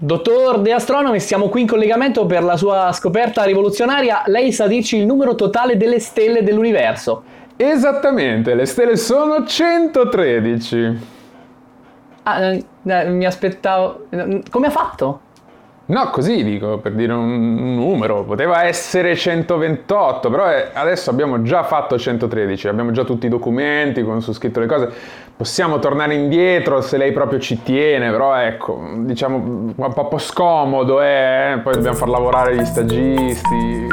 [0.00, 4.22] Dottor De Astronomi, siamo qui in collegamento per la sua scoperta rivoluzionaria.
[4.26, 7.22] Lei sa dirci il numero totale delle stelle dell'universo.
[7.56, 10.98] Esattamente, le stelle sono 113.
[12.22, 14.06] Ah, eh, eh, mi aspettavo...
[14.10, 15.20] eh, Come ha fatto?
[15.90, 21.62] No, così dico, per dire un, numero, poteva essere 128, però è- adesso abbiamo già
[21.62, 24.90] fatto 113, abbiamo già tutti i documenti con su scritto le cose,
[25.34, 31.58] possiamo tornare indietro se lei proprio ci tiene, però ecco, diciamo un po' scomodo, eh?
[31.62, 33.86] poi dobbiamo far lavorare gli stagisti.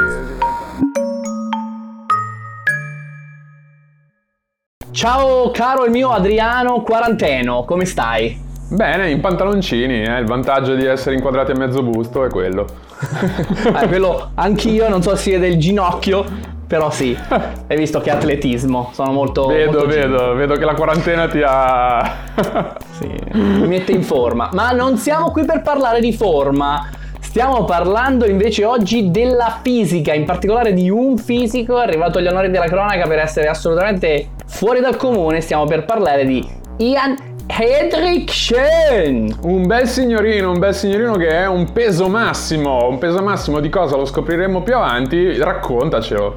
[4.90, 8.45] Ciao caro il mio Adriano Quaranteno, come stai?
[8.68, 10.18] Bene, in pantaloncini, eh?
[10.18, 12.66] il vantaggio di essere inquadrati a mezzo busto è quello.
[13.66, 16.24] Eh, quello anch'io, non so se sia del ginocchio,
[16.66, 17.16] però sì.
[17.28, 19.46] Hai visto che atletismo, sono molto...
[19.46, 22.24] Vedo, molto vedo, vedo che la quarantena ti ha...
[22.96, 24.48] Sì, mi mette in forma.
[24.52, 26.88] Ma non siamo qui per parlare di forma.
[27.20, 32.66] Stiamo parlando invece oggi della fisica, in particolare di un fisico arrivato agli onori della
[32.66, 35.42] cronaca per essere assolutamente fuori dal comune.
[35.42, 39.34] Stiamo per parlare di Ian Hedrick Schoen.
[39.42, 42.88] Un bel signorino, un bel signorino che è un peso massimo.
[42.88, 45.38] Un peso massimo di cosa lo scopriremo più avanti?
[45.38, 46.36] Raccontacelo.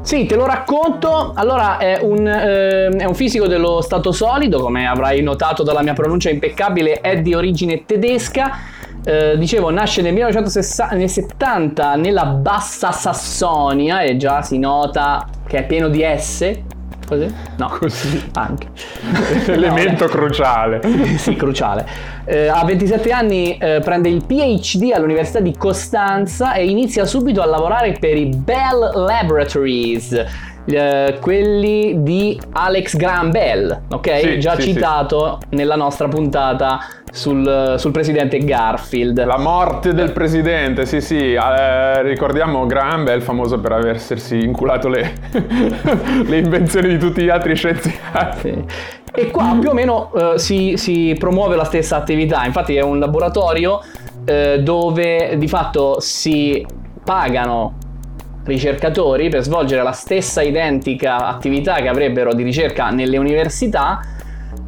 [0.00, 1.32] Sì, te lo racconto.
[1.34, 5.94] Allora, è un, eh, è un fisico dello stato solido, come avrai notato dalla mia
[5.94, 8.50] pronuncia impeccabile, è di origine tedesca.
[9.04, 15.88] Eh, dicevo, nasce nel 1970 nella Bassa Sassonia e già si nota che è pieno
[15.88, 16.73] di S.
[17.06, 17.32] Così?
[17.56, 18.30] No, Così.
[18.34, 18.68] anche.
[19.52, 20.80] Elemento No, cruciale.
[21.18, 21.86] sì, cruciale.
[22.24, 27.46] Eh, a 27 anni eh, prende il PhD all'Università di Costanza e inizia subito a
[27.46, 30.24] lavorare per i Bell Laboratories,
[30.66, 34.20] eh, quelli di Alex Graham Bell, ok?
[34.20, 39.24] Sì, Già sì, citato nella nostra puntata sul, sul presidente Garfield.
[39.24, 45.12] La morte del presidente, sì sì, eh, ricordiamo Graham Bell famoso per aversi inculato le,
[46.26, 48.40] le invenzioni di tutti gli altri scienziati.
[48.40, 48.64] Sì.
[49.16, 52.98] E qua più o meno eh, si, si promuove la stessa attività, infatti è un
[52.98, 53.80] laboratorio
[54.24, 56.66] eh, dove di fatto si
[57.04, 57.76] pagano
[58.44, 64.00] ricercatori per svolgere la stessa identica attività che avrebbero di ricerca nelle università,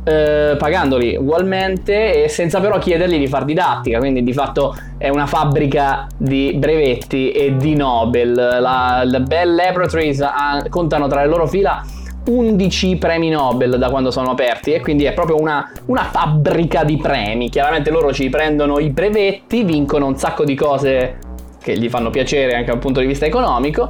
[0.05, 5.27] eh, pagandoli ugualmente e senza però chiedergli di far didattica, quindi di fatto è una
[5.27, 8.33] fabbrica di brevetti e di Nobel.
[8.33, 11.85] La, la Bell Laboratories ha- contano tra le loro fila
[12.27, 16.97] 11 premi Nobel da quando sono aperti e quindi è proprio una, una fabbrica di
[16.97, 17.49] premi.
[17.49, 21.19] Chiaramente loro ci prendono i brevetti, vincono un sacco di cose
[21.67, 23.89] che gli fanno piacere anche dal punto di vista economico.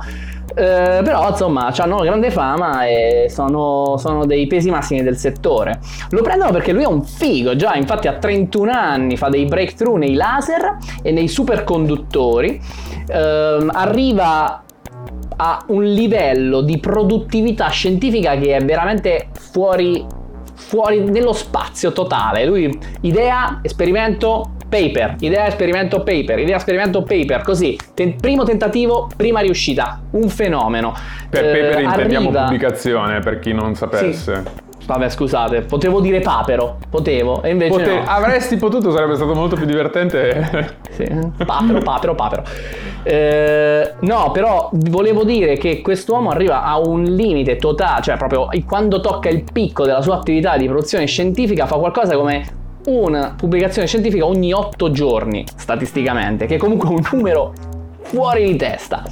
[0.54, 5.80] eh, però insomma hanno grande fama e sono, sono dei pesi massimi del settore.
[6.10, 9.98] Lo prendono perché lui è un figo, già infatti a 31 anni fa dei breakthrough
[9.98, 12.58] nei laser e nei superconduttori.
[13.08, 14.62] Ehm, arriva
[15.38, 20.06] a un livello di produttività scientifica che è veramente fuori,
[20.54, 22.46] fuori nello spazio totale.
[22.46, 27.78] Lui idea, esperimento, paper, idea, esperimento, paper, idea, esperimento, paper, così.
[27.94, 30.94] Ten- primo tentativo, prima riuscita, un fenomeno.
[31.30, 34.64] Per Eh, paper intendiamo arriva- pubblicazione, per chi non sapesse.
[34.86, 38.02] Vabbè, scusate, potevo dire papero, potevo, e invece Pote- no.
[38.06, 40.74] Avresti potuto, sarebbe stato molto più divertente.
[40.96, 41.04] Sì,
[41.44, 42.42] papero, papero, papero.
[43.02, 49.00] Eh, no, però volevo dire che quest'uomo arriva a un limite totale, cioè proprio quando
[49.00, 52.44] tocca il picco della sua attività di produzione scientifica fa qualcosa come
[52.86, 57.52] una pubblicazione scientifica ogni 8 giorni, statisticamente, che è comunque un numero
[58.02, 59.04] fuori di testa.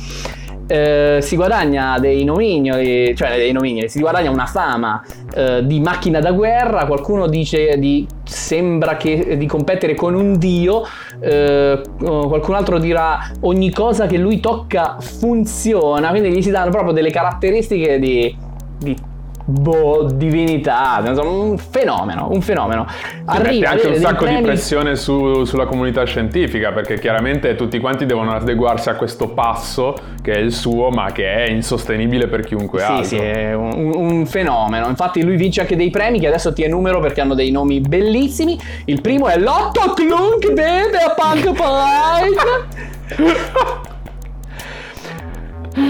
[0.67, 5.05] Eh, si guadagna dei nomignoli, cioè dei nomignoli, si guadagna una fama
[5.35, 10.85] eh, di macchina da guerra, qualcuno dice di sembra che di competere con un dio,
[11.21, 16.95] eh, qualcun altro dirà ogni cosa che lui tocca funziona, quindi gli si danno proprio
[16.95, 18.35] delle caratteristiche di,
[18.79, 18.97] di
[19.45, 22.87] boh, divinità, un fenomeno, un fenomeno.
[22.89, 27.55] Si mette a anche un sacco di premi- pressione su- sulla comunità scientifica perché chiaramente
[27.55, 32.27] tutti quanti devono adeguarsi a questo passo che è il suo ma che è insostenibile
[32.29, 33.05] per chiunque Sì, altro.
[33.05, 34.89] sì, è un, un- fenomeno.
[34.89, 38.59] Infatti lui vince anche dei premi che adesso ti enumero perché hanno dei nomi bellissimi.
[38.87, 43.93] Il primo è Lotto Klunk Bebe a Punk Pride.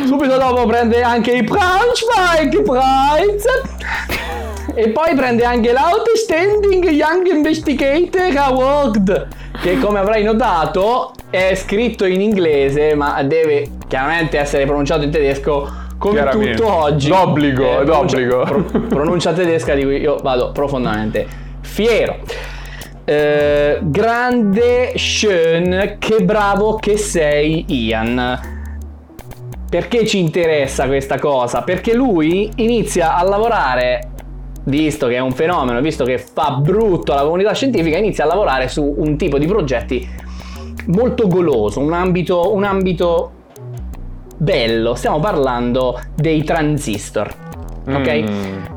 [0.07, 3.49] Subito dopo prende anche i Braunschweig Prize.
[4.75, 9.29] E poi prende anche l'Outstanding Young Investigator Award.
[9.61, 15.71] Che come avrai notato è scritto in inglese ma deve chiaramente essere pronunciato in tedesco
[15.99, 17.09] come tutto oggi.
[17.09, 18.43] D'obbligo, pronuncia- d'obbligo.
[18.43, 21.27] pro- pronuncia tedesca di cui io vado profondamente
[21.61, 22.19] fiero.
[23.05, 28.63] Eh, grande Sean, che bravo che sei Ian.
[29.75, 31.63] Perché ci interessa questa cosa?
[31.63, 34.11] Perché lui inizia a lavorare,
[34.67, 38.69] visto che è un fenomeno, visto che fa brutto alla comunità scientifica, inizia a lavorare
[38.69, 40.09] su un tipo di progetti
[40.87, 43.33] molto goloso, un ambito, un ambito
[44.37, 44.95] bello.
[44.95, 47.35] Stiamo parlando dei transistor.
[47.89, 48.13] Ok?
[48.13, 48.74] Mm.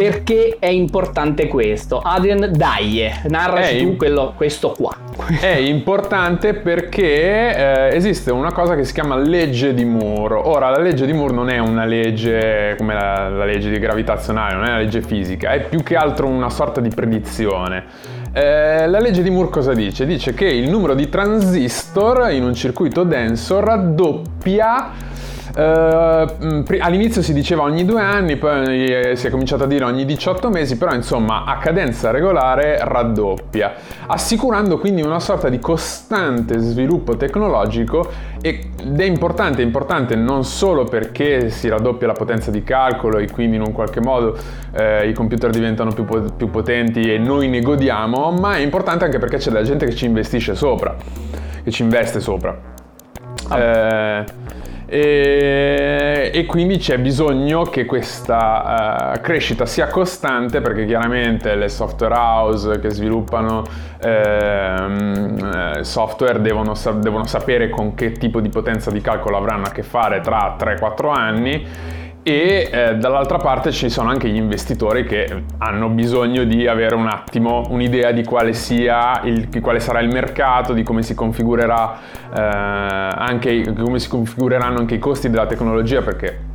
[0.00, 1.98] Perché è importante questo?
[1.98, 3.82] Adrian, dai, narraci Ehi.
[3.82, 4.96] tu quello, questo qua.
[5.38, 10.36] È importante perché eh, esiste una cosa che si chiama legge di Moore.
[10.36, 14.54] Ora, la legge di Moore non è una legge come la, la legge di gravitazionale,
[14.54, 17.84] non è una legge fisica, è più che altro una sorta di predizione.
[18.32, 20.06] Eh, la legge di Moore cosa dice?
[20.06, 27.62] Dice che il numero di transistor in un circuito denso raddoppia eh, all'inizio si diceva
[27.62, 31.44] ogni due anni, poi eh, si è cominciato a dire ogni 18 mesi, però insomma
[31.44, 33.74] a cadenza regolare raddoppia,
[34.06, 38.08] assicurando quindi una sorta di costante sviluppo tecnologico
[38.40, 43.30] ed è importante, è importante non solo perché si raddoppia la potenza di calcolo e
[43.30, 44.36] quindi in un qualche modo
[44.72, 46.04] eh, i computer diventano più,
[46.36, 49.94] più potenti e noi ne godiamo, ma è importante anche perché c'è della gente che
[49.94, 50.96] ci investisce sopra,
[51.62, 52.56] che ci investe sopra.
[53.52, 54.24] Eh,
[54.92, 62.12] e, e quindi c'è bisogno che questa eh, crescita sia costante perché chiaramente le software
[62.12, 63.62] house che sviluppano
[64.02, 69.70] ehm, eh, software devono, devono sapere con che tipo di potenza di calcolo avranno a
[69.70, 71.66] che fare tra 3-4 anni
[72.22, 77.06] e eh, dall'altra parte ci sono anche gli investitori che hanno bisogno di avere un
[77.06, 81.98] attimo un'idea di quale sia il, di quale sarà il mercato, di come si configurerà
[82.34, 86.48] eh, anche come si configureranno anche i costi della tecnologia perché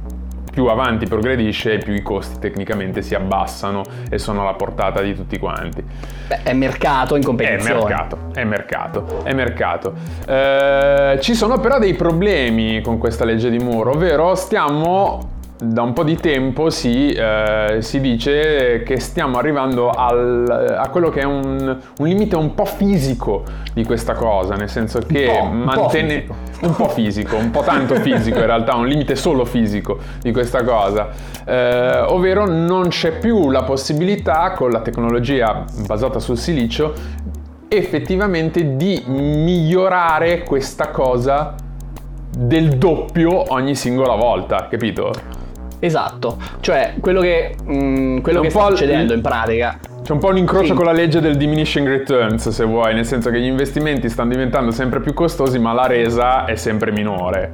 [0.56, 5.14] più avanti progredisce e più i costi tecnicamente si abbassano e sono alla portata di
[5.14, 5.84] tutti quanti.
[6.28, 7.84] Beh, è mercato in È competizione.
[7.84, 9.94] mercato, è mercato, è mercato.
[10.26, 15.94] Eh, ci sono però dei problemi con questa legge di Moore, ovvero stiamo da un
[15.94, 21.24] po' di tempo si, eh, si dice che stiamo arrivando al- a quello che è
[21.24, 23.44] un, un limite un po' fisico
[23.74, 26.36] di questa cosa, nel senso che un po' mantiene fisico.
[26.62, 30.64] un po' fisico, un po' tanto fisico in realtà, un limite solo fisico di questa
[30.64, 31.10] cosa,
[31.48, 36.94] Eh, ovvero non c'è più la possibilità con la tecnologia basata sul silicio
[37.68, 41.54] effettivamente di migliorare questa cosa
[42.38, 45.12] del doppio ogni singola volta, capito?
[45.86, 49.78] Esatto, cioè quello che, mm, quello che sta succedendo in pratica.
[50.02, 50.74] C'è un po' un incrocio Sì.
[50.74, 54.72] con la legge del diminishing returns, se vuoi, nel senso che gli investimenti stanno diventando
[54.72, 57.52] sempre più costosi, ma la resa è sempre minore.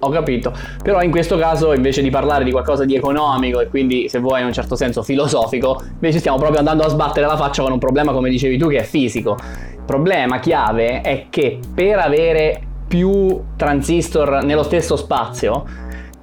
[0.00, 4.08] Ho capito, però in questo caso invece di parlare di qualcosa di economico e quindi
[4.08, 7.62] se vuoi in un certo senso filosofico, invece stiamo proprio andando a sbattere la faccia
[7.62, 9.36] con un problema come dicevi tu che è fisico.
[9.72, 15.64] Il problema chiave è che per avere più transistor nello stesso spazio,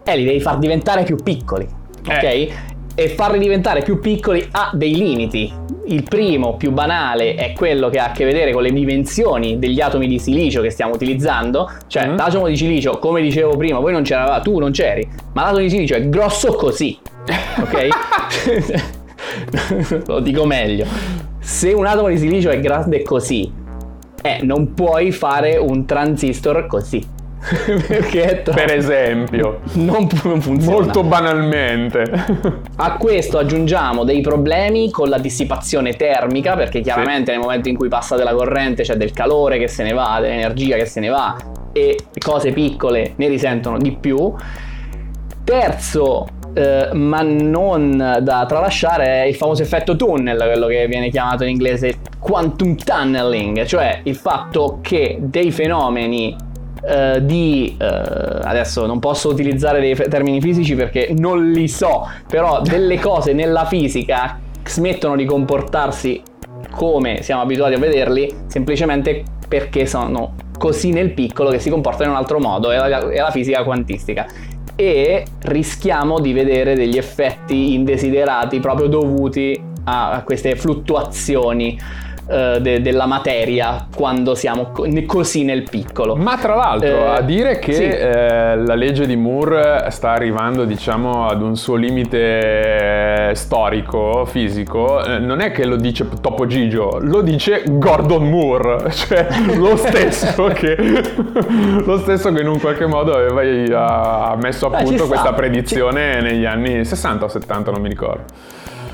[0.03, 1.67] eh, li devi far diventare più piccoli,
[2.07, 2.23] ok?
[2.23, 2.51] Eh.
[2.95, 5.51] E farli diventare più piccoli ha dei limiti.
[5.85, 9.81] Il primo, più banale, è quello che ha a che vedere con le dimensioni degli
[9.81, 11.69] atomi di silicio che stiamo utilizzando.
[11.87, 12.17] Cioè, Mm.
[12.17, 15.69] l'atomo di silicio, come dicevo prima, voi non c'eravate, tu non c'eri, ma l'atomo di
[15.71, 16.97] silicio è grosso così,
[17.59, 17.87] ok?
[20.07, 20.85] Lo dico meglio.
[21.39, 23.51] Se un atomo di silicio è grande così,
[24.21, 27.03] eh, non puoi fare un transistor così.
[27.87, 30.77] Perché Per esempio, non, non funziona.
[30.77, 32.03] molto banalmente.
[32.77, 37.89] A questo aggiungiamo dei problemi con la dissipazione termica, perché chiaramente nel momento in cui
[37.89, 41.35] passa della corrente c'è del calore che se ne va, dell'energia che se ne va
[41.73, 44.33] e cose piccole ne risentono di più.
[45.43, 51.43] Terzo, eh, ma non da tralasciare, è il famoso effetto tunnel, quello che viene chiamato
[51.43, 56.51] in inglese quantum tunneling, cioè il fatto che dei fenomeni
[56.85, 62.61] eh, di eh, adesso non posso utilizzare dei termini fisici perché non li so, però
[62.61, 66.21] delle cose nella fisica smettono di comportarsi
[66.71, 72.11] come siamo abituati a vederli semplicemente perché sono così nel piccolo che si comportano in
[72.11, 74.25] un altro modo, è la, è la fisica quantistica.
[74.75, 81.77] E rischiamo di vedere degli effetti indesiderati proprio dovuti a queste fluttuazioni
[82.33, 86.15] eh, de- della materia quando siamo co- così nel piccolo.
[86.15, 87.83] Ma tra l'altro, Eh, a dire che sì.
[87.83, 95.39] eh, la legge di Moore sta arrivando, diciamo, ad un suo limite storico, fisico, non
[95.41, 100.75] è che lo dice Topo Gigio, lo dice Gordon Moore, cioè lo stesso che
[101.85, 105.07] lo stesso che in un qualche modo aveva ha messo a punto sta.
[105.07, 108.23] questa predizione negli anni 60 o 70, non mi ricordo.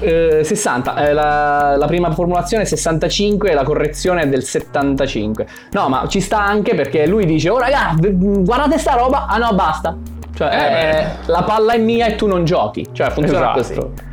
[0.02, 5.48] Eh, 60, eh, la, la prima formulazione è 65 e la correzione è del 75.
[5.72, 9.54] No, ma ci sta anche perché lui dice, oh raga, guardate sta roba, ah no,
[9.54, 9.96] basta.
[10.36, 12.88] Cioè, Eh, eh, la palla è mia e tu non giochi.
[12.94, 13.92] Cioè, funziona Esatto.
[13.94, 14.08] così.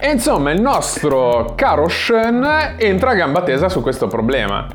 [0.00, 4.66] E insomma il nostro caro Shen entra a gamba tesa su questo problema.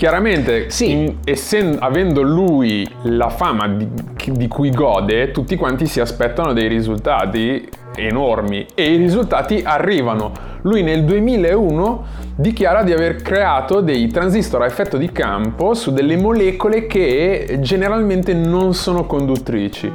[0.00, 0.90] Chiaramente, Sì.
[0.92, 3.86] in- essen- avendo lui la fama di,
[4.30, 10.32] di cui gode, tutti quanti si aspettano dei risultati enormi e i risultati arrivano.
[10.62, 12.02] Lui nel 2001
[12.34, 18.32] dichiara di aver creato dei transistor a effetto di campo su delle molecole che generalmente
[18.32, 19.90] non sono conduttrici.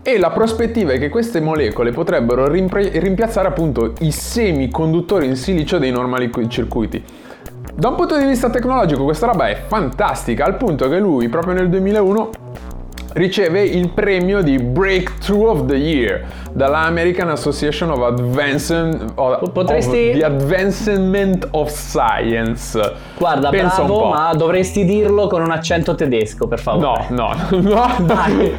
[0.00, 5.90] E la prospettiva è che queste molecole potrebbero rimpiazzare appunto i semiconduttori in silicio dei
[5.90, 7.04] normali cu- circuiti.
[7.78, 11.52] Da un punto di vista tecnologico questa roba è fantastica, al punto che lui proprio
[11.52, 12.30] nel 2001
[13.12, 20.08] riceve il premio di Breakthrough of the Year dalla American Association of Advancement of, Potresti-
[20.08, 22.80] of the Advancement of Science.
[23.18, 27.04] Guarda, Pensa bravo, ma dovresti dirlo con un accento tedesco, per favore.
[27.10, 28.54] No, no, no, Dai.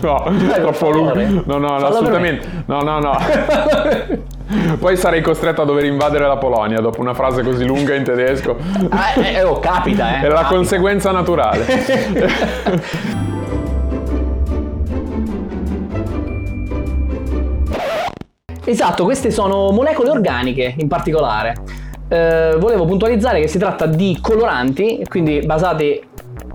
[0.00, 1.14] No, per troppo lungo.
[1.14, 2.46] No, no, no, assolutamente.
[2.66, 3.16] No, no, no.
[4.78, 8.56] Poi sarei costretto a dover invadere la Polonia dopo una frase così lunga in tedesco.
[8.90, 10.24] Ah, eh, eh, oh, capita, eh.
[10.24, 10.54] Era la capita.
[10.54, 11.64] conseguenza naturale.
[18.66, 21.54] Esatto, queste sono molecole organiche in particolare.
[22.08, 26.02] Eh, volevo puntualizzare che si tratta di coloranti, quindi basati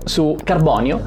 [0.04, 1.02] su carbonio,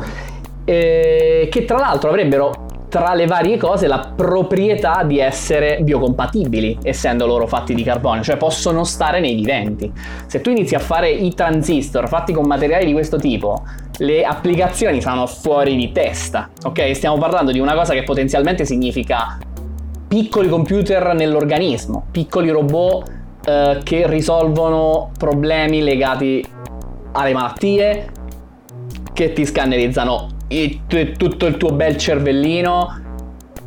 [0.65, 7.25] eh, che tra l'altro avrebbero tra le varie cose la proprietà di essere biocompatibili, essendo
[7.25, 9.91] loro fatti di carbonio, cioè possono stare nei viventi.
[10.27, 13.63] Se tu inizi a fare i transistor fatti con materiali di questo tipo,
[13.98, 16.96] le applicazioni sono fuori di testa, ok?
[16.96, 19.39] Stiamo parlando di una cosa che potenzialmente significa
[20.08, 23.12] piccoli computer nell'organismo, piccoli robot
[23.43, 26.46] eh, che risolvono problemi legati
[27.13, 28.12] alle malattie,
[29.13, 30.27] che ti scannerizzano
[30.62, 33.01] il- tu- tutto il tuo bel cervellino,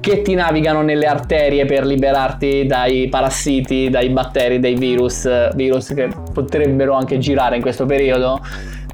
[0.01, 6.09] che ti navigano nelle arterie per liberarti dai parassiti, dai batteri, dai virus, virus che
[6.33, 8.41] potrebbero anche girare in questo periodo.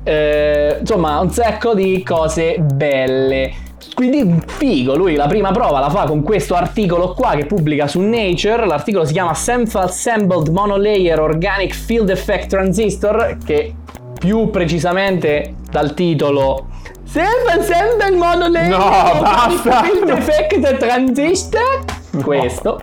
[0.04, 3.52] Eh, insomma, un sacco di cose belle.
[3.94, 8.00] Quindi figo, lui la prima prova la fa con questo articolo qua che pubblica su
[8.00, 13.75] Nature, l'articolo si chiama Self-Assembled Monolayer Organic Field Effect Transistor, che
[14.18, 16.68] più precisamente dal titolo
[17.12, 19.83] Self-Assembled Monolayer No, Organic basta!
[19.83, 21.85] Field Effect Transistor,
[22.23, 22.81] questo,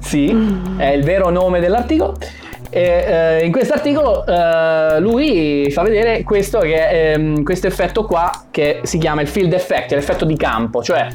[0.00, 0.26] sì,
[0.76, 2.16] è il vero nome dell'articolo.
[2.68, 8.04] E, eh, in questo articolo eh, lui fa vedere questo, che è, ehm, questo effetto
[8.06, 11.06] qua che si chiama il field effect, l'effetto di campo, cioè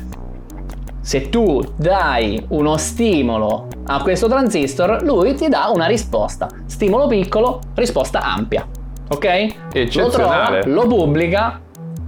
[1.01, 6.47] se tu dai uno stimolo a questo transistor, lui ti dà una risposta.
[6.67, 8.65] Stimolo piccolo, risposta ampia.
[9.09, 9.25] Ok?
[9.73, 10.63] Eccezionale.
[10.63, 11.59] Lo trova, lo pubblica,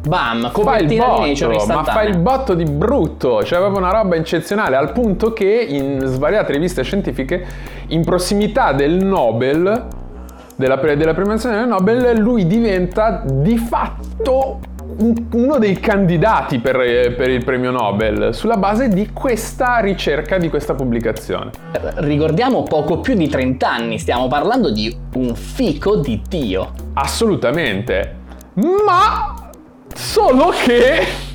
[0.07, 4.15] bam, copertina di Nature botto, ma fa il botto di brutto, cioè aveva una roba
[4.15, 7.45] eccezionale al punto che in svariate riviste scientifiche,
[7.87, 9.85] in prossimità del Nobel,
[10.55, 14.59] della, pre- della premiazione del Nobel, lui diventa di fatto
[14.99, 16.77] un- uno dei candidati per,
[17.15, 21.51] per il premio Nobel sulla base di questa ricerca, di questa pubblicazione.
[21.97, 26.71] Ricordiamo poco più di 30 anni, stiamo parlando di un fico di Dio.
[26.93, 28.15] Assolutamente.
[28.55, 29.35] Ma
[29.97, 31.25] solo che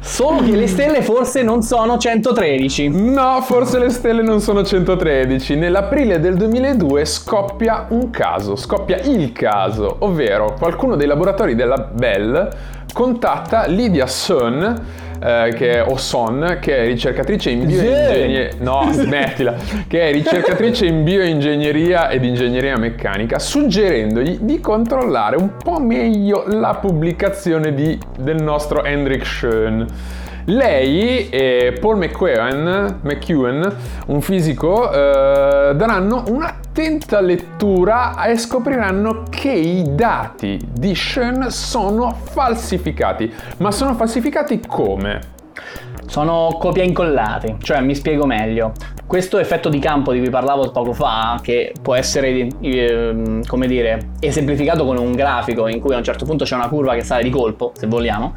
[0.00, 2.88] Solo che le stelle forse non sono 113.
[2.88, 5.54] No, forse le stelle non sono 113.
[5.54, 12.48] Nell'aprile del 2002 scoppia un caso, scoppia il caso, ovvero qualcuno dei laboratori della Bell
[12.92, 14.82] contatta Lydia Sun,
[15.22, 18.50] eh, che è, o Son, che è ricercatrice in bioingegneria.
[18.60, 19.54] No, smettila,
[19.86, 26.78] che è ricercatrice in bioingegneria ed ingegneria meccanica, suggerendogli di controllare un po' meglio la
[26.80, 29.86] pubblicazione di- del nostro Hendrik Schön.
[30.44, 33.74] Lei e Paul McEwen, McEwen
[34.06, 36.24] un fisico, eh, daranno
[36.78, 43.32] un'attenta lettura e scopriranno che i dati di Schoen sono falsificati.
[43.56, 45.36] Ma sono falsificati come?
[46.06, 48.72] Sono copia incollati, cioè mi spiego meglio.
[49.06, 54.10] Questo effetto di campo di cui parlavo poco fa, che può essere, ehm, come dire,
[54.20, 57.24] esemplificato con un grafico in cui a un certo punto c'è una curva che sale
[57.24, 58.34] di colpo, se vogliamo.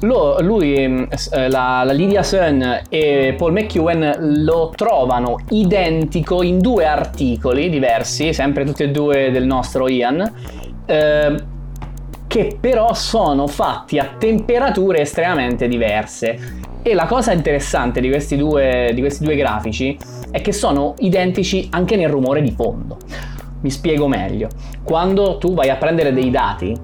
[0.00, 6.58] Lo- lui, s- eh, la, la Lydia Sun e Paul McEwen lo trovano identico in
[6.58, 10.32] due articoli diversi, sempre tutti e due del nostro Ian,
[10.84, 11.34] eh,
[12.26, 16.38] che però sono fatti a temperature estremamente diverse.
[16.82, 19.98] E la cosa interessante di questi, due, di questi due grafici
[20.30, 22.98] è che sono identici anche nel rumore di fondo.
[23.62, 24.48] Mi spiego meglio.
[24.84, 26.76] Quando tu vai a prendere dei dati,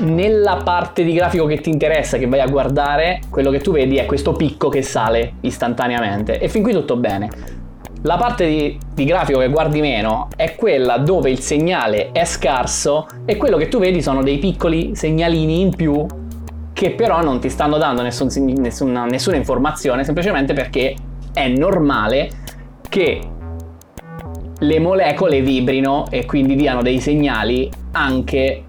[0.00, 3.96] nella parte di grafico che ti interessa, che vai a guardare, quello che tu vedi
[3.96, 6.38] è questo picco che sale istantaneamente.
[6.38, 7.56] E fin qui tutto bene.
[8.02, 13.08] La parte di, di, grafico che guardi meno è quella dove il segnale è scarso
[13.24, 16.06] e quello che tu vedi sono dei piccoli segnalini in più
[16.72, 20.94] che però non ti stanno dando nessun, nessuna, nessuna informazione semplicemente perché
[21.32, 22.30] è normale
[22.88, 23.20] che
[24.60, 28.62] le molecole vibrino e quindi diano dei segnali anche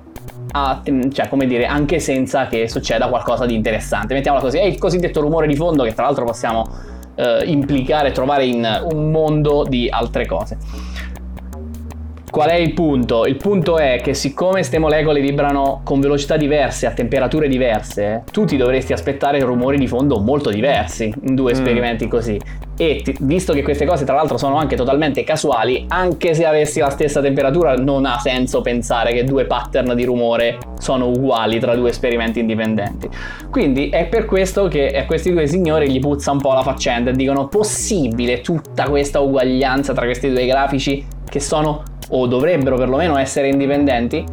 [0.51, 4.13] a, cioè, come dire, anche senza che succeda qualcosa di interessante.
[4.13, 6.65] Mettiamola così, è il cosiddetto rumore di fondo che tra l'altro possiamo
[7.15, 10.58] eh, implicare, trovare in un mondo di altre cose.
[12.29, 13.25] Qual è il punto?
[13.25, 18.46] Il punto è che siccome queste molecole vibrano con velocità diverse, a temperature diverse, tu
[18.46, 21.56] ti dovresti aspettare rumori di fondo molto diversi in due mm.
[21.56, 22.39] esperimenti così.
[22.81, 26.79] E ti, visto che queste cose tra l'altro sono anche totalmente casuali, anche se avessi
[26.79, 31.75] la stessa temperatura non ha senso pensare che due pattern di rumore sono uguali tra
[31.75, 33.09] due esperimenti indipendenti.
[33.51, 37.09] Quindi è per questo che a questi due signori gli puzza un po' la faccenda
[37.09, 43.17] e dicono possibile tutta questa uguaglianza tra questi due grafici che sono o dovrebbero perlomeno
[43.17, 44.24] essere indipendenti,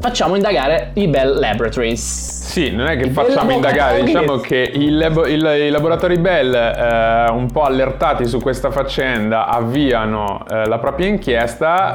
[0.00, 2.48] facciamo indagare i Bell Laboratories.
[2.50, 7.30] Sì, non è che facciamo indagare, diciamo che i, labo- il, i laboratori Bell, eh,
[7.30, 11.94] un po' allertati su questa faccenda, avviano eh, la propria inchiesta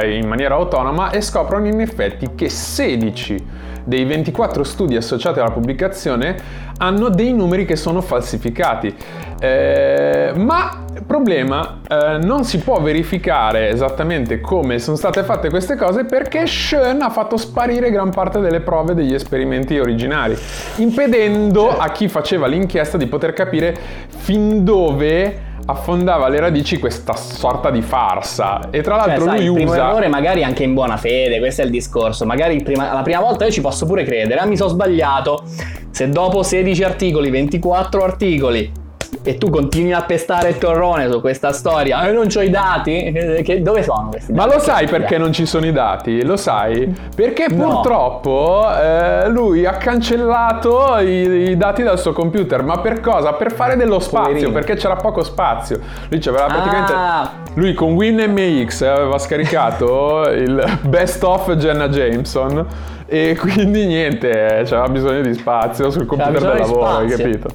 [0.00, 3.57] eh, in maniera autonoma e scoprono in effetti che 16
[3.88, 6.36] dei 24 studi associati alla pubblicazione
[6.76, 8.94] hanno dei numeri che sono falsificati.
[9.40, 16.04] Eh, ma problema, eh, non si può verificare esattamente come sono state fatte queste cose
[16.04, 20.36] perché Schoen ha fatto sparire gran parte delle prove degli esperimenti originari,
[20.76, 23.76] impedendo a chi faceva l'inchiesta di poter capire
[24.08, 28.70] fin dove affondava le radici questa sorta di farsa.
[28.70, 31.38] E tra l'altro cioè, lui sai, usa il primo errore magari anche in buona fede
[31.38, 32.24] questo è il discorso.
[32.24, 34.40] Magari prima, la prima volta io ci posso pure credere.
[34.40, 35.44] Ah, mi sono sbagliato.
[35.90, 38.86] Se dopo 16 articoli 24 articoli
[39.22, 43.12] e tu continui a pestare il torrone su questa storia e non ho i dati,
[43.44, 44.48] che, dove sono questi dati?
[44.48, 46.24] Ma lo sai perché non ci sono i dati?
[46.24, 46.92] Lo sai?
[47.14, 48.80] Perché purtroppo no.
[48.80, 53.32] eh, lui ha cancellato i, i, dati dal suo computer, ma per cosa?
[53.32, 54.52] Per fare dello spazio, Poverino.
[54.52, 55.80] perché c'era poco spazio.
[56.08, 56.92] Lui c'aveva praticamente...
[56.94, 57.30] Ah.
[57.54, 62.66] Lui con WinMX aveva scaricato il best of Jenna Jameson
[63.10, 67.48] e quindi niente, c'era bisogno di spazio sul computer del lavoro, hai capito?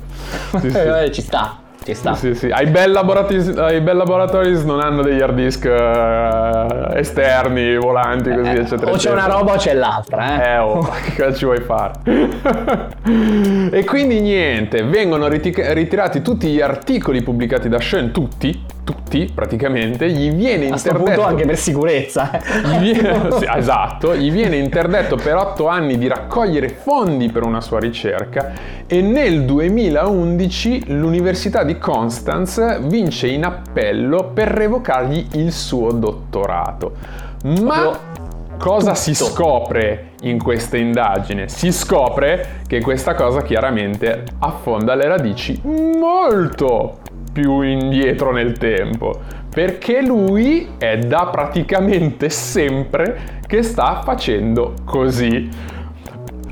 [0.60, 0.78] Sì, sì.
[0.78, 1.63] Eh, ci sta.
[1.84, 2.14] Ci sta.
[2.14, 2.48] Sì, sì.
[2.50, 8.60] Ai bel, I bel laboratories non hanno degli hard disk uh, esterni, volanti, così, eh,
[8.62, 8.92] eccetera.
[8.92, 9.26] O c'è eccetera.
[9.26, 10.54] una roba o c'è l'altra, eh.
[10.54, 11.92] Eh, oh, che cosa ci vuoi fare?
[13.70, 20.32] e quindi niente, vengono ritirati tutti gli articoli pubblicati da Schoen, tutti, tutti praticamente, gli
[20.32, 21.04] viene a interdetto...
[21.04, 22.32] punto anche per sicurezza.
[22.64, 27.60] Gli viene, sì, esatto, gli viene interdetto per otto anni di raccogliere fondi per una
[27.60, 28.52] sua ricerca
[28.94, 36.92] e nel 2011 l'Università di Constance vince in appello per revocargli il suo dottorato.
[37.62, 38.12] Ma...
[38.56, 41.50] Cosa si scopre in questa indagine?
[41.50, 47.00] Si scopre che questa cosa chiaramente affonda le radici molto
[47.34, 55.50] più indietro nel tempo, perché lui è da praticamente sempre che sta facendo così.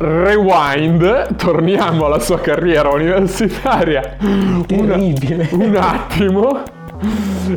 [0.02, 4.18] Rewind, torniamo alla sua carriera universitaria.
[4.66, 5.48] Terribile.
[5.52, 6.64] Un, un attimo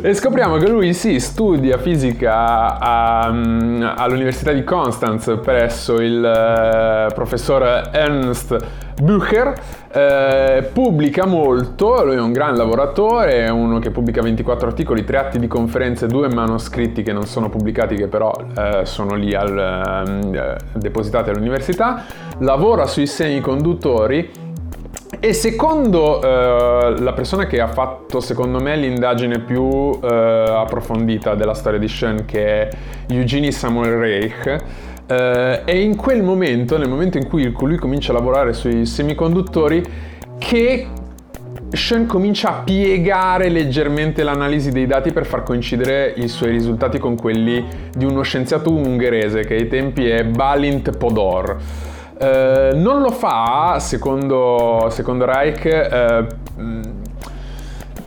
[0.01, 7.13] e scopriamo che lui sì, studia fisica a, um, all'Università di Constance presso il uh,
[7.13, 8.57] professor Ernst
[9.01, 9.53] Bücher,
[9.91, 15.17] eh, pubblica molto, lui è un gran lavoratore, è uno che pubblica 24 articoli, 3
[15.17, 19.57] atti di conferenze, 2 manoscritti che non sono pubblicati, che però eh, sono lì al,
[20.33, 22.03] eh, depositati all'università,
[22.39, 24.43] lavora sui semiconduttori
[25.19, 31.53] e secondo uh, la persona che ha fatto, secondo me, l'indagine più uh, approfondita della
[31.53, 32.69] storia di Schoen, che è
[33.07, 34.63] Eugenie Samuel Reich,
[35.07, 39.83] uh, è in quel momento, nel momento in cui lui comincia a lavorare sui semiconduttori,
[40.37, 40.87] che
[41.71, 47.15] Schoen comincia a piegare leggermente l'analisi dei dati per far coincidere i suoi risultati con
[47.15, 47.65] quelli
[47.95, 51.57] di uno scienziato ungherese che ai tempi è Balint Podor.
[52.17, 56.25] Eh, non lo fa, secondo, secondo Reich, eh,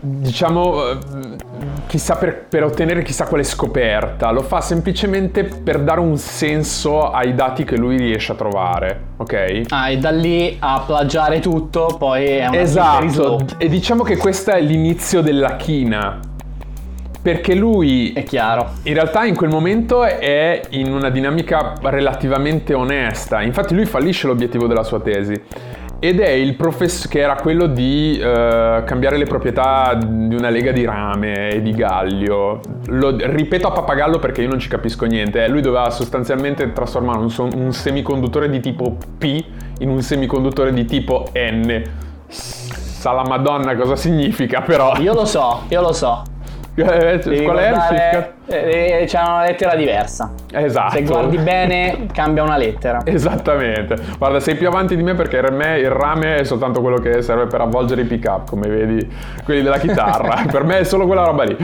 [0.01, 0.83] diciamo
[1.89, 7.35] chissà per, per, ottenere chissà quale scoperta, lo fa semplicemente per dare un senso ai
[7.35, 9.63] dati che lui riesce a trovare, ok?
[9.71, 14.53] Ah, e da lì a plagiare tutto, poi è una Esatto, e diciamo che questo
[14.53, 16.21] è l'inizio della china.
[17.21, 18.75] Perché lui è chiaro.
[18.85, 23.43] In realtà in quel momento è in una dinamica relativamente onesta.
[23.43, 25.39] Infatti lui fallisce l'obiettivo della sua tesi
[26.01, 30.71] ed è il professore che era quello di uh, cambiare le proprietà di una lega
[30.71, 32.61] di rame e di gallio.
[32.87, 35.47] Lo ripeto a papagallo perché io non ci capisco niente.
[35.49, 39.45] Lui doveva sostanzialmente trasformare un, son- un semiconduttore di tipo P
[39.81, 41.83] in un semiconduttore di tipo N.
[42.29, 44.97] Sa la madonna cosa significa però.
[44.99, 46.23] Io lo so, io lo so.
[46.83, 48.33] Eh, qual è il significato?
[48.47, 50.33] Eh, c'è una lettera diversa.
[50.51, 50.97] Esatto.
[50.97, 53.03] Se guardi bene, cambia una lettera.
[53.07, 53.97] Esattamente.
[54.17, 57.23] Guarda, sei più avanti di me perché per me il rame è soltanto quello che
[57.23, 59.11] serve per avvolgere i pick up, come vedi
[59.45, 60.45] quelli della chitarra.
[60.51, 61.57] per me è solo quella roba lì.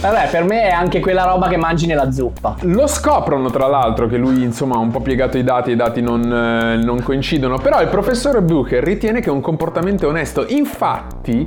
[0.00, 2.56] Vabbè, per me è anche quella roba che mangi nella zuppa.
[2.62, 5.76] Lo scoprono, tra l'altro, che lui, insomma, ha un po' piegato i dati e i
[5.76, 7.58] dati non, eh, non coincidono.
[7.58, 10.44] Però il professore Bucher ritiene che è un comportamento onesto.
[10.48, 11.46] Infatti,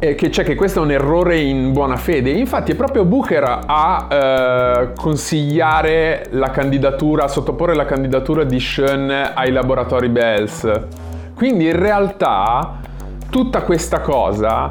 [0.00, 2.30] eh, che c'è che questo è un errore in buona fede.
[2.30, 9.10] Infatti è proprio Bucher a eh, consigliare la candidatura, a sottoporre la candidatura di Schoen
[9.34, 10.68] ai laboratori Bells.
[11.34, 12.78] Quindi in realtà
[13.28, 14.68] tutta questa cosa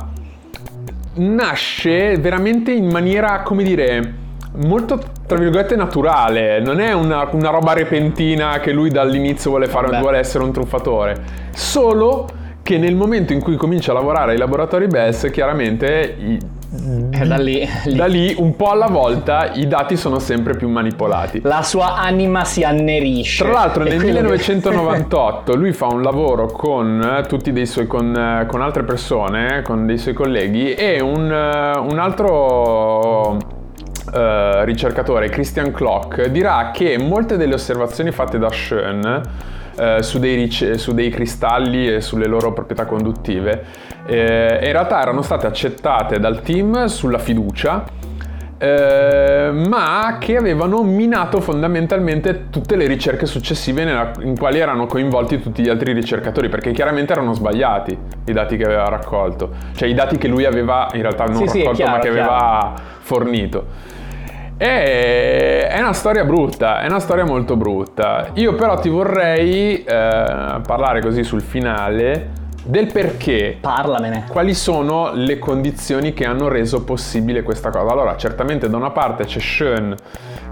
[1.13, 4.13] nasce veramente in maniera, come dire,
[4.56, 10.00] molto tra virgolette naturale, non è una, una roba repentina che lui dall'inizio vuole, fare,
[10.00, 12.28] vuole essere un truffatore, solo
[12.69, 16.38] che nel momento in cui comincia a lavorare ai laboratori BES, chiaramente i,
[17.10, 17.95] eh, da, lì, lì.
[17.95, 21.41] da lì, un po' alla volta, i dati sono sempre più manipolati.
[21.41, 23.43] La sua anima si annerisce.
[23.43, 28.45] Tra l'altro, nel 1998 lui fa un lavoro con eh, tutti dei suoi con, eh,
[28.45, 33.39] con altre persone, con dei suoi colleghi, e un, un altro uh,
[34.63, 40.76] ricercatore, Christian Klock, dirà che molte delle osservazioni fatte da Schoen eh, su, dei ric-
[40.76, 43.63] su, dei cristalli e sulle loro proprietà conduttive.
[44.06, 47.86] Eh, in realtà erano state accettate dal team sulla fiducia,
[48.58, 55.39] eh, ma che avevano minato fondamentalmente tutte le ricerche successive nella, in quali erano coinvolti
[55.39, 59.94] tutti gli altri ricercatori, perché chiaramente erano sbagliati i dati che aveva raccolto, cioè i
[59.94, 62.32] dati che lui aveva in realtà non sì, raccolto sì, chiaro, ma che chiaro.
[62.32, 63.65] aveva fornito.
[64.62, 68.32] E è una storia brutta, è una storia molto brutta.
[68.34, 72.32] Io però ti vorrei eh, parlare così sul finale
[72.65, 73.58] del perché.
[73.62, 74.26] Parlamene.
[74.28, 77.89] Quali sono le condizioni che hanno reso possibile questa cosa?
[77.89, 79.95] Allora, certamente da una parte c'è Sean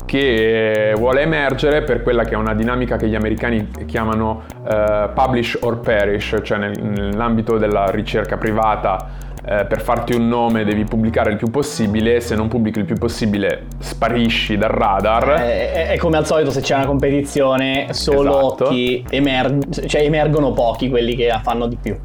[0.07, 5.59] che vuole emergere per quella che è una dinamica che gli americani chiamano uh, publish
[5.61, 11.31] or perish, cioè nel, nell'ambito della ricerca privata eh, per farti un nome devi pubblicare
[11.31, 15.39] il più possibile, se non pubblichi il più possibile sparisci dal radar.
[15.39, 18.65] Eh, è, come al solito se c'è una competizione, solo esatto.
[18.65, 21.95] chi emer- cioè emergono pochi quelli che fanno di più.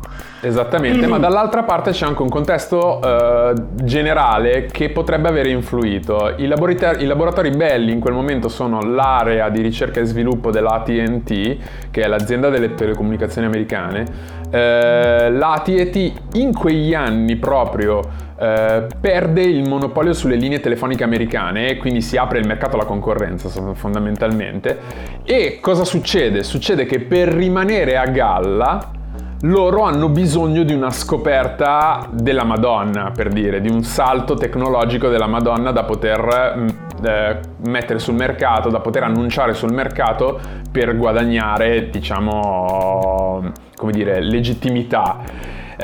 [0.45, 3.53] Esattamente, ma dall'altra parte c'è anche un contesto uh,
[3.85, 6.35] generale che potrebbe aver influito.
[6.37, 11.57] I laboratori, I laboratori, belli in quel momento sono l'area di ricerca e sviluppo dell'AT&T,
[11.93, 14.05] che è l'azienda delle telecomunicazioni americane.
[14.49, 21.77] Uh, L'AT&T in quegli anni proprio uh, perde il monopolio sulle linee telefoniche americane e
[21.77, 24.77] quindi si apre il mercato alla concorrenza fondamentalmente.
[25.23, 26.43] E cosa succede?
[26.43, 29.01] Succede che per rimanere a galla
[29.45, 35.27] loro hanno bisogno di una scoperta della Madonna, per dire, di un salto tecnologico della
[35.27, 36.69] Madonna da poter mm,
[37.05, 40.39] eh, mettere sul mercato, da poter annunciare sul mercato
[40.71, 45.19] per guadagnare, diciamo, come dire, legittimità.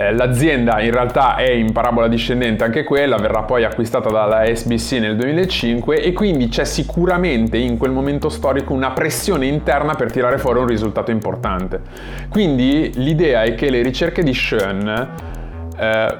[0.00, 4.92] Eh, l'azienda in realtà è in parabola discendente anche quella, verrà poi acquistata dalla SBC
[5.00, 10.38] nel 2005 e quindi c'è sicuramente in quel momento storico una pressione interna per tirare
[10.38, 11.80] fuori un risultato importante.
[12.28, 15.08] Quindi l'idea è che le ricerche di Schoen
[15.76, 16.18] eh,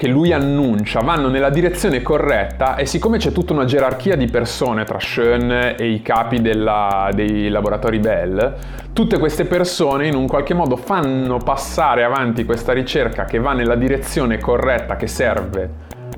[0.00, 4.84] che lui annuncia vanno nella direzione corretta e siccome c'è tutta una gerarchia di persone
[4.84, 8.56] tra Schoen e i capi della, dei laboratori Bell,
[8.94, 13.74] tutte queste persone in un qualche modo fanno passare avanti questa ricerca che va nella
[13.74, 15.70] direzione corretta che serve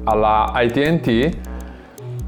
[0.04, 1.51] alla ITNT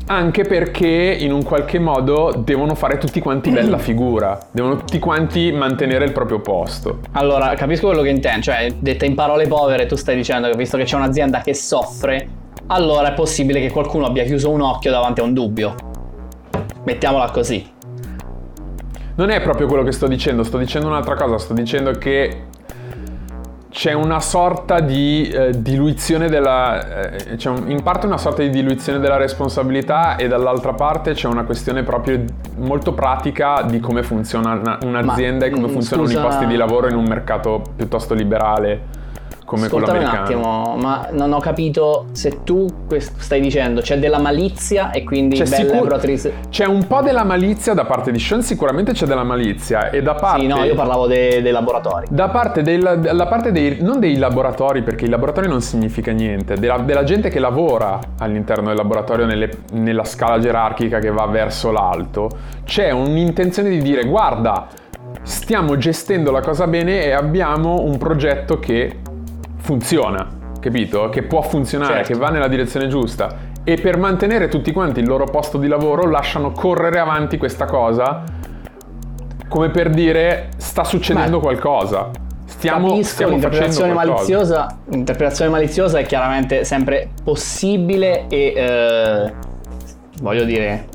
[0.06, 5.50] anche perché in un qualche modo devono fare tutti quanti bella figura, devono tutti quanti
[5.52, 7.00] mantenere il proprio posto.
[7.12, 10.76] Allora, capisco quello che intendi, cioè detta in parole povere tu stai dicendo che visto
[10.76, 12.28] che c'è un'azienda che soffre,
[12.66, 15.74] allora è possibile che qualcuno abbia chiuso un occhio davanti a un dubbio.
[16.84, 17.72] Mettiamola così.
[19.16, 22.46] Non è proprio quello che sto dicendo, sto dicendo un'altra cosa, sto dicendo che
[23.74, 27.10] c'è una sorta di eh, diluizione della...
[27.10, 31.26] Eh, c'è un, in parte una sorta di diluizione della responsabilità e dall'altra parte c'è
[31.26, 32.22] una questione proprio
[32.58, 36.20] molto pratica di come funziona un'azienda Ma, e come funzionano scusa...
[36.20, 39.02] i posti di lavoro in un mercato piuttosto liberale
[39.44, 40.38] come Ascoltami quello americano.
[40.38, 45.36] un attimo, ma non ho capito se tu stai dicendo c'è della malizia e quindi
[45.36, 49.90] c'è sicur- C'è un po' della malizia da parte di Sean, sicuramente c'è della malizia
[49.90, 50.40] e da parte...
[50.40, 52.06] Sì, no, io parlavo dei, dei laboratori.
[52.10, 53.78] Da parte, del, da parte dei...
[53.80, 58.68] non dei laboratori, perché i laboratori non significa niente, della, della gente che lavora all'interno
[58.68, 62.30] del laboratorio nelle, nella scala gerarchica che va verso l'alto,
[62.64, 64.66] c'è un'intenzione di dire guarda,
[65.22, 69.00] stiamo gestendo la cosa bene e abbiamo un progetto che
[69.64, 70.28] funziona,
[70.60, 71.08] capito?
[71.08, 72.12] Che può funzionare, certo.
[72.12, 73.52] che va nella direzione giusta.
[73.64, 78.24] E per mantenere tutti quanti il loro posto di lavoro lasciano correre avanti questa cosa
[79.48, 82.10] come per dire sta succedendo Ma qualcosa.
[82.44, 89.32] Stiamo, capisco, stiamo l'interpretazione maliziosa, l'interpretazione maliziosa è chiaramente sempre possibile e eh,
[90.20, 90.86] voglio dire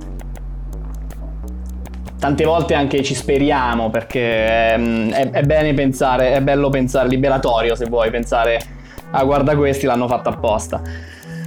[2.19, 7.07] tante volte anche ci speriamo perché è, ehm, è, è, bene pensare, è bello pensare,
[7.07, 8.59] liberatorio se vuoi, pensare,
[9.11, 10.81] ah guarda questi l'hanno fatto apposta.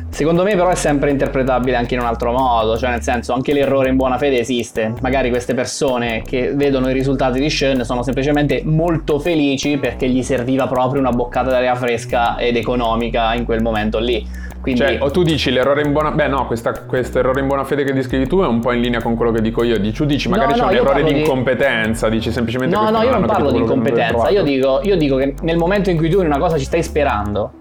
[0.08, 3.54] Secondo me però è sempre interpretabile anche in un altro modo, cioè nel senso anche
[3.54, 4.92] l'errore in buona fede esiste.
[5.00, 10.22] Magari queste persone che vedono i risultati di Sean sono semplicemente molto felici perché gli
[10.22, 14.26] serviva proprio una boccata d'aria fresca ed economica in quel momento lì.
[14.62, 14.80] Quindi...
[14.80, 16.12] Cioè, o tu dici l'errore in buona...
[16.12, 19.02] Beh no, questo errore in buona fede che descrivi tu è un po' in linea
[19.02, 19.78] con quello che dico io.
[19.90, 22.74] Tu dici magari no, c'è no, un errore di incompetenza, dici semplicemente...
[22.74, 25.96] No, no, io non parlo di incompetenza, io dico, io dico che nel momento in
[25.96, 27.52] cui tu in una cosa ci stai sperando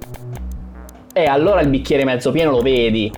[1.13, 3.11] e allora il bicchiere mezzo pieno lo vedi.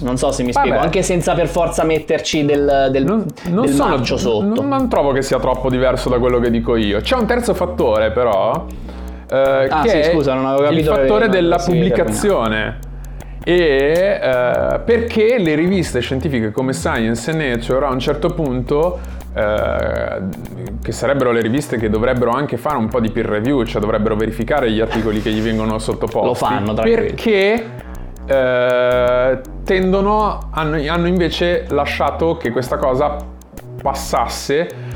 [0.00, 0.66] Non so se mi Vabbè.
[0.66, 4.42] spiego, anche senza per forza metterci del, del, non, non del sono, sotto.
[4.42, 7.00] Non, non, trovo che sia troppo diverso da quello che dico io.
[7.00, 8.64] C'è un terzo fattore, però.
[9.30, 10.90] Eh, ah, che sì, scusa, non avevo capito.
[10.90, 12.78] Il fattore della pubblicazione.
[13.42, 19.00] E eh, perché le riviste scientifiche come Science e Nature a un certo punto
[19.34, 20.20] eh,
[20.82, 24.16] che sarebbero le riviste che dovrebbero anche fare un po' di peer review, cioè dovrebbero
[24.16, 26.26] verificare gli articoli che gli vengono sottoposti.
[26.26, 26.74] Lo fanno.
[26.74, 27.64] Perché
[28.26, 33.16] eh, tendono, hanno, hanno invece lasciato che questa cosa
[33.80, 34.89] passasse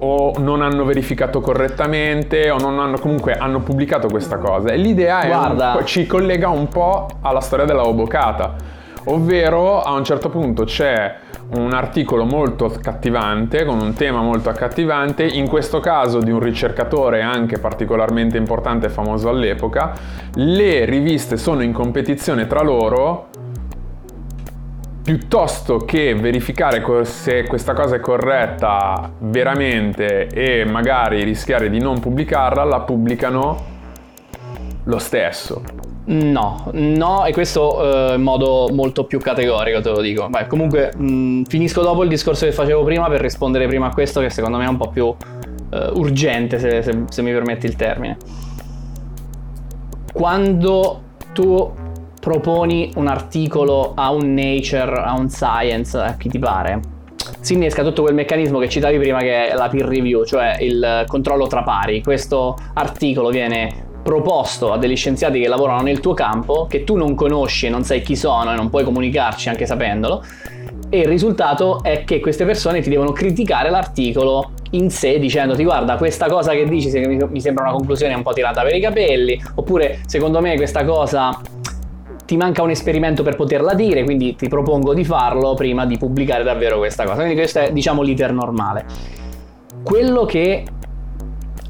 [0.00, 5.26] o non hanno verificato correttamente o non hanno comunque hanno pubblicato questa cosa e l'idea
[5.26, 5.76] Guarda.
[5.78, 8.54] Un, ci collega un po' alla storia della Obocata
[9.04, 11.16] ovvero a un certo punto c'è
[11.54, 17.20] un articolo molto accattivante, con un tema molto accattivante, in questo caso di un ricercatore
[17.20, 19.92] anche particolarmente importante e famoso all'epoca.
[20.34, 23.28] Le riviste sono in competizione tra loro
[25.02, 32.62] piuttosto che verificare se questa cosa è corretta veramente e magari rischiare di non pubblicarla,
[32.64, 33.70] la pubblicano
[34.84, 35.62] lo stesso.
[36.04, 40.28] No, no, e questo eh, in modo molto più categorico te lo dico.
[40.28, 43.90] Beh, comunque mh, mm, finisco dopo il discorso che facevo prima per rispondere prima a
[43.90, 45.14] questo che secondo me è un po' più
[45.70, 48.16] eh, urgente, se, se, se mi permetti il termine.
[50.12, 51.72] Quando tu
[52.22, 56.80] proponi un articolo a un Nature, a un Science, a chi ti pare,
[57.40, 61.02] si innesca tutto quel meccanismo che citavi prima che è la peer review, cioè il
[61.08, 62.00] controllo tra pari.
[62.00, 67.16] Questo articolo viene proposto a degli scienziati che lavorano nel tuo campo, che tu non
[67.16, 70.24] conosci e non sai chi sono e non puoi comunicarci anche sapendolo,
[70.90, 75.96] e il risultato è che queste persone ti devono criticare l'articolo in sé dicendoti guarda
[75.96, 80.02] questa cosa che dici mi sembra una conclusione un po' tirata per i capelli, oppure
[80.06, 81.36] secondo me questa cosa
[82.32, 86.42] ti manca un esperimento per poterla dire, quindi ti propongo di farlo prima di pubblicare
[86.42, 87.16] davvero questa cosa.
[87.16, 88.86] Quindi questo è diciamo l'iter normale.
[89.82, 90.64] Quello che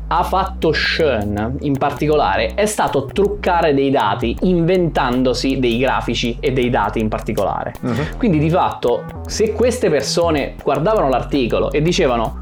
[0.06, 6.70] ha fatto Sean in particolare è stato truccare dei dati inventandosi dei grafici e dei
[6.70, 7.72] dati in particolare.
[7.80, 8.16] Uh-huh.
[8.16, 12.40] Quindi di fatto se queste persone guardavano l'articolo e dicevano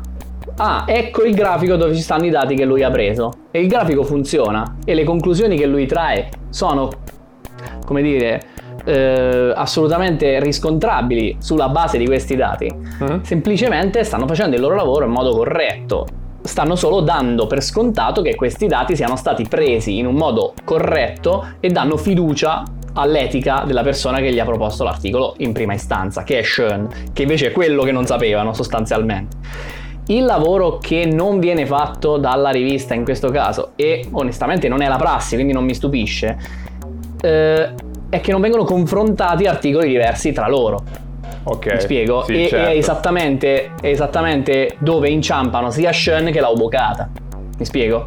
[0.56, 3.68] ah ecco il grafico dove ci stanno i dati che lui ha preso e il
[3.68, 6.90] grafico funziona e le conclusioni che lui trae sono
[7.90, 8.40] come dire
[8.84, 13.18] eh, assolutamente riscontrabili sulla base di questi dati, uh-huh.
[13.24, 16.06] semplicemente stanno facendo il loro lavoro in modo corretto
[16.42, 21.54] stanno solo dando per scontato che questi dati siano stati presi in un modo corretto
[21.58, 22.62] e danno fiducia
[22.94, 27.22] all'etica della persona che gli ha proposto l'articolo in prima istanza, che è Sean, che
[27.22, 29.36] invece è quello che non sapevano sostanzialmente.
[30.06, 34.88] Il lavoro che non viene fatto dalla rivista in questo caso, e onestamente non è
[34.88, 36.38] la prassi, quindi non mi stupisce,
[37.20, 37.74] eh,
[38.08, 40.82] è che non vengono confrontati articoli diversi tra loro.
[41.42, 41.72] Ok.
[41.72, 42.22] Mi spiego?
[42.24, 42.70] Sì, e, certo.
[42.70, 47.08] è, esattamente, è esattamente dove inciampano sia Shen che la Obokata.
[47.58, 48.04] Mi spiego?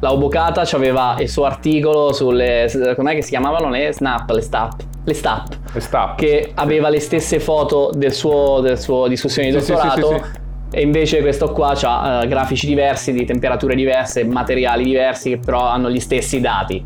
[0.00, 2.70] Laubocata aveva il suo articolo sulle.
[2.94, 4.80] com'è che si chiamavano le snap, le stap?
[5.02, 5.48] Le stap.
[5.72, 6.16] Le stap.
[6.16, 10.08] Che aveva le stesse foto del suo, del suo discussione di Sì, sì, dottorato.
[10.08, 10.46] sì, sì, sì.
[10.70, 15.90] E invece questo qua ha grafici diversi, di temperature diverse, materiali diversi, che però hanno
[15.90, 16.84] gli stessi dati.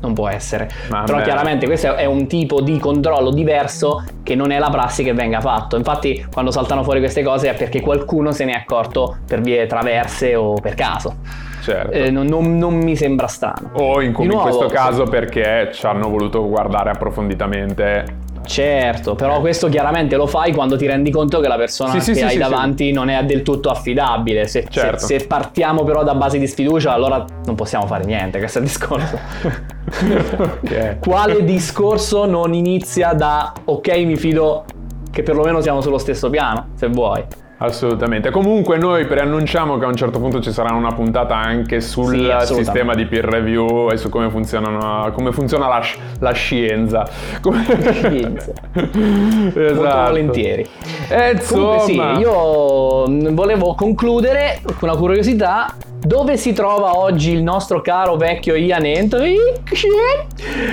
[0.00, 0.68] Non può essere.
[0.90, 5.02] Ma però chiaramente questo è un tipo di controllo diverso che non è la prassi
[5.02, 5.76] che venga fatto.
[5.76, 9.66] Infatti quando saltano fuori queste cose è perché qualcuno se ne è accorto per vie
[9.66, 11.16] traverse o per caso.
[11.62, 11.90] Certo.
[11.92, 13.70] Eh, non, non- non mi sembra strano.
[13.72, 18.24] o in, in nuovo, questo caso perché ci hanno voluto guardare approfonditamente.
[18.46, 22.18] Certo, però questo chiaramente lo fai quando ti rendi conto che la persona Sì, che
[22.18, 24.46] sì, hai sì, davanti non è del tutto affidabile.
[24.46, 25.04] Se, se- Certo.
[25.06, 28.38] se partiamo però da base di sfiducia, allora non possiamo fare niente.
[28.38, 29.18] Questo è il discorso.
[31.00, 34.64] Quale discorso non inizia da ok, mi fido
[35.10, 37.24] che perlomeno siamo sullo stesso piano, se vuoi.
[37.58, 38.30] Assolutamente.
[38.30, 42.54] Comunque noi preannunciamo che a un certo punto ci sarà una puntata anche sul Sì,
[42.54, 45.82] sistema di peer review e su come, come funziona la,
[46.18, 47.08] la scienza.
[47.40, 47.64] Come...
[47.92, 48.52] Scienza.
[48.72, 49.74] esatto.
[49.74, 50.68] Molto volentieri.
[51.08, 55.74] E insomma, Comunque sì, io volevo concludere con una curiosità.
[55.98, 59.38] Dove si trova oggi il nostro caro vecchio Ian Anthony?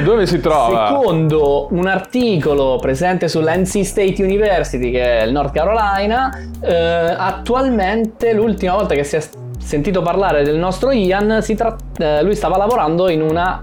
[0.04, 0.90] dove si trova?
[0.90, 6.38] Secondo un articolo presente sull'NC State University, che è il North Carolina,
[6.74, 9.24] eh, attualmente l'ultima volta che si è
[9.60, 13.62] sentito parlare del nostro Ian, si tra- eh, lui stava lavorando in una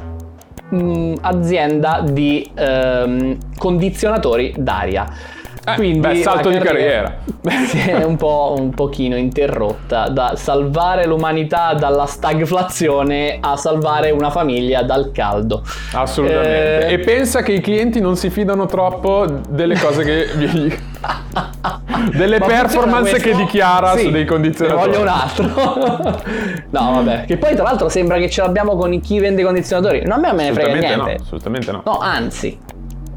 [0.75, 5.39] mm, azienda di ehm, condizionatori d'aria.
[5.63, 7.19] Eh, beh, salto di carriera.
[7.67, 14.31] si è un po' un pochino interrotta da salvare l'umanità dalla stagflazione a salvare una
[14.31, 15.63] famiglia dal caldo.
[15.93, 16.87] Assolutamente.
[16.87, 20.90] Eh, E pensa che i clienti non si fidano troppo delle cose che.
[22.15, 24.91] delle Ma performance che dichiara Sì, su dei condizionatori.
[24.91, 25.45] Voglio un altro.
[26.71, 27.25] no, vabbè.
[27.27, 30.03] Che poi, tra l'altro, sembra che ce l'abbiamo con chi vende condizionatori.
[30.05, 31.23] No, a me me ne frega Assolutamente no, niente.
[31.23, 31.83] assolutamente no.
[31.85, 32.59] No, anzi,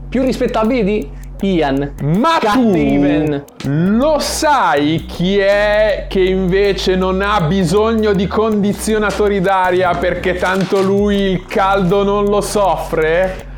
[0.09, 1.09] più rispettabili di
[1.55, 1.93] Ian.
[2.03, 3.43] Ma Cattiven.
[3.57, 10.81] tu lo sai chi è che invece non ha bisogno di condizionatori d'aria perché tanto
[10.81, 13.51] lui il caldo non lo soffre?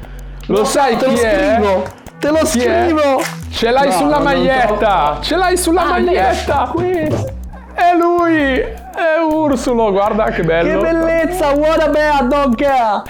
[0.48, 1.56] Lo No, sai chi lo è?
[1.58, 1.84] scrivo.
[2.26, 3.22] Te lo scrivo.
[3.52, 5.20] Ce l'hai No, sulla maglietta!
[5.22, 6.72] Ce l'hai sulla Ah, maglietta!
[6.74, 7.35] questo.
[7.76, 8.84] È lui!
[8.96, 10.80] È Ursulo, guarda che bello!
[10.80, 13.04] Che bellezza, what a bear, don't care.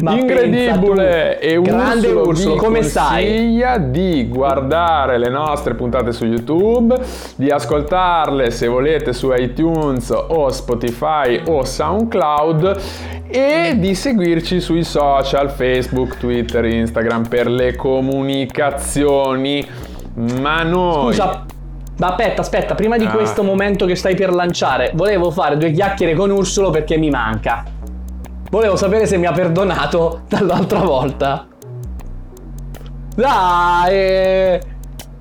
[0.00, 1.38] Ma Incredibile!
[1.38, 3.24] E grande Ursulo, Ursulo, come stai?
[3.24, 6.98] consiglia di guardare le nostre puntate su YouTube,
[7.36, 12.80] di ascoltarle se volete su iTunes o Spotify o SoundCloud
[13.28, 19.64] e di seguirci sui social Facebook, Twitter, Instagram per le comunicazioni.
[20.40, 21.44] Ma noi Scusa,
[21.98, 23.10] ma aspetta, aspetta, prima di Ah.
[23.10, 27.64] questo momento che stai per lanciare, volevo fare due chiacchiere con Ursulo perché mi manca.
[28.50, 31.46] Volevo sapere se mi ha perdonato dall'altra volta.
[33.16, 33.92] Dai!
[33.94, 34.60] E,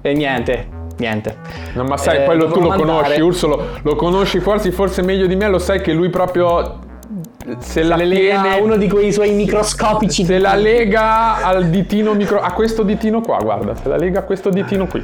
[0.01, 1.35] e niente, niente.
[1.73, 5.01] No, ma sai, Eh, poi lo, tu lo mandare- conosci, Ursolo, lo conosci forse, forse
[5.03, 6.79] meglio di me, lo sai che lui proprio
[7.59, 10.23] se la Le lega tiene, uno di quei suoi microscopici.
[10.25, 14.23] se la lega al ditino micro, a questo ditino qua, guarda, se la lega a
[14.23, 15.03] questo ditino qui.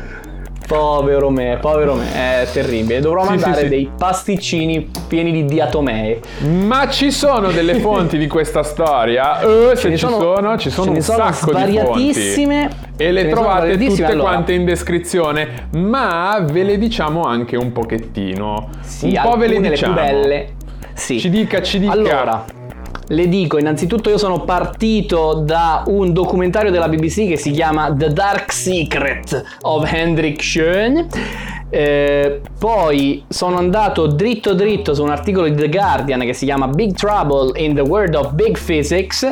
[0.69, 2.99] Povero me, povero me, è terribile.
[2.99, 3.67] Dovrò Sì, mandare sì, sì.
[3.69, 6.19] dei pasticcini pieni di diatomee.
[6.41, 9.39] Ma ci sono delle fonti di questa storia?
[9.41, 12.47] Eh, se ci sono- sono, ci sono un sono sacco di fonti.
[12.97, 14.29] E le trovate tutte allora.
[14.29, 18.69] quante in descrizione, ma ve le diciamo anche un pochettino.
[18.81, 19.93] Sì, un po' ve le diciamo.
[19.95, 20.49] più belle.
[20.93, 21.19] Sì.
[21.19, 21.93] Ci dica, ci dica.
[21.93, 22.45] Allora,
[23.11, 28.13] le dico, innanzitutto io sono partito da un documentario della BBC che si chiama The
[28.13, 31.07] Dark Secret of Hendrik Schön.
[31.71, 36.67] Eh, poi sono andato dritto dritto su un articolo di The Guardian che si chiama
[36.67, 39.31] Big Trouble in the World of Big Physics.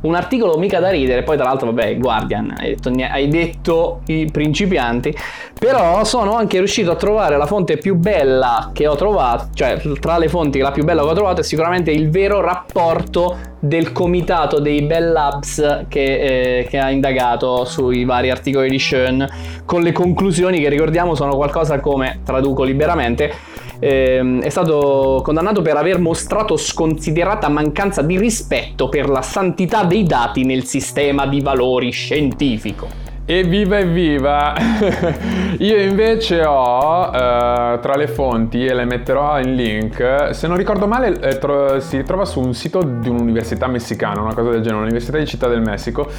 [0.00, 4.28] Un articolo mica da ridere, poi tra l'altro vabbè, Guardian, hai detto, hai detto i
[4.30, 5.14] principianti,
[5.58, 10.18] però sono anche riuscito a trovare la fonte più bella che ho trovato, cioè tra
[10.18, 14.60] le fonti la più bella che ho trovato è sicuramente il vero rapporto del comitato
[14.60, 19.26] dei Bell Labs che, eh, che ha indagato sui vari articoli di Schoen
[19.64, 23.32] con le conclusioni che ricordiamo sono qualcosa come, traduco liberamente,
[23.78, 30.04] ehm, è stato condannato per aver mostrato sconsiderata mancanza di rispetto per la santità dei
[30.04, 33.07] dati nel sistema di valori scientifico.
[33.30, 34.54] Evviva evviva!
[35.58, 40.86] Io invece ho eh, tra le fonti, e le metterò in link, se non ricordo
[40.86, 44.78] male eh, tro- si trova su un sito di un'università messicana, una cosa del genere,
[44.78, 46.10] l'Università di Città del Messico,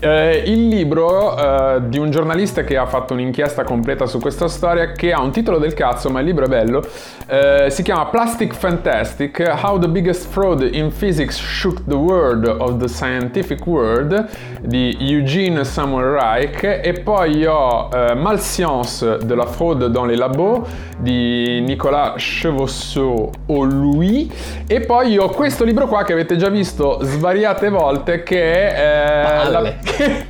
[0.00, 4.92] eh, il libro eh, di un giornalista che ha fatto un'inchiesta completa su questa storia,
[4.92, 6.86] che ha un titolo del cazzo, ma il libro è bello,
[7.28, 12.76] eh, si chiama Plastic Fantastic, How the Biggest Fraud in Physics Shook the World of
[12.76, 14.26] the Scientific World,
[14.60, 20.62] di Eugene Samuel Reich, e poi ho eh, Malscience de la fraude dans les labos
[20.98, 24.30] di Nicolas Chevauceau o lui.
[24.66, 29.50] E poi ho questo libro qua che avete già visto svariate volte che è eh,
[29.50, 29.60] la,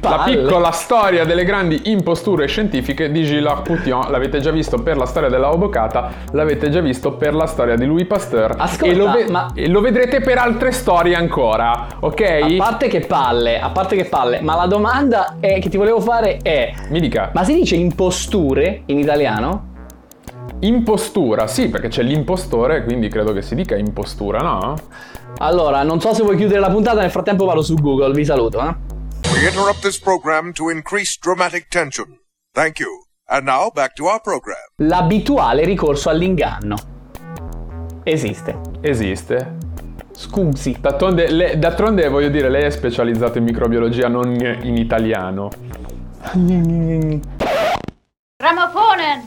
[0.01, 5.07] la, piccola storia delle grandi imposture scientifiche di Gilles Arputian l'avete già visto per la
[5.07, 8.55] storia della Obocata l'avete già visto per la storia di Louis Pasteur.
[8.57, 9.51] Ascolta, e, lo ve- ma...
[9.55, 12.21] e lo vedrete per altre storie ancora ok?
[12.21, 16.01] a parte che palle a parte che palle ma la domanda è, che ti volevo
[16.01, 16.75] fare fare è...
[16.89, 17.31] Mi dica.
[17.33, 19.77] Ma si dice imposture in italiano?
[20.61, 24.77] Impostura, sì, perché c'è l'impostore, quindi credo che si dica impostura, no?
[25.39, 28.59] Allora, non so se vuoi chiudere la puntata, nel frattempo vado su Google, vi saluto,
[28.61, 28.75] eh.
[29.33, 32.19] We interrupt this program to increase dramatic tension.
[32.53, 32.89] Thank you.
[33.29, 34.57] And now back to our program.
[34.77, 36.77] L'abituale ricorso all'inganno.
[38.03, 38.59] Esiste.
[38.81, 39.57] Esiste.
[40.13, 40.77] Scusi.
[40.81, 45.51] D'altronde, le, d'altronde voglio dire, lei è specializzato in microbiologia, non in italiano.
[48.39, 49.23] Gramofonen!